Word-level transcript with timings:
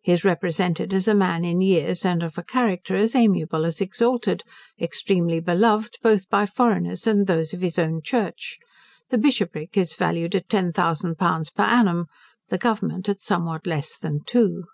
He 0.00 0.10
is 0.12 0.24
represented 0.24 0.94
as 0.94 1.06
a 1.06 1.14
man 1.14 1.44
in 1.44 1.60
years, 1.60 2.02
and 2.02 2.22
of 2.22 2.38
a 2.38 2.42
character 2.42 2.96
as 2.96 3.14
amiable 3.14 3.66
as 3.66 3.78
exalted, 3.82 4.42
extremely 4.80 5.38
beloved 5.38 5.98
both 6.02 6.30
by 6.30 6.46
foreigners 6.46 7.06
and 7.06 7.26
those 7.26 7.52
of 7.52 7.60
his 7.60 7.78
own 7.78 8.00
church. 8.02 8.56
The 9.10 9.18
bishopric 9.18 9.76
is 9.76 9.94
valued 9.94 10.34
at 10.34 10.48
ten 10.48 10.72
thousand 10.72 11.16
pounds 11.18 11.50
per 11.50 11.64
annum; 11.64 12.06
the 12.48 12.56
government 12.56 13.06
at 13.10 13.20
somewhat 13.20 13.66
less 13.66 13.98
than 13.98 14.22
two. 14.24 14.64